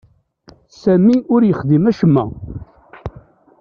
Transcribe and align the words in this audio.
Sami 0.81 1.15
ur 1.33 1.41
yexdim 1.45 1.85
acemma. 1.89 2.25